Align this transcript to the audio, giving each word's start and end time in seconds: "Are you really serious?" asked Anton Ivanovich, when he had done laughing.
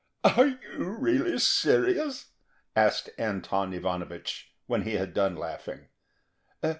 "Are 0.23 0.47
you 0.47 0.79
really 0.99 1.37
serious?" 1.37 2.31
asked 2.75 3.11
Anton 3.19 3.71
Ivanovich, 3.71 4.51
when 4.65 4.81
he 4.81 4.95
had 4.95 5.13
done 5.13 5.35
laughing. 5.35 5.89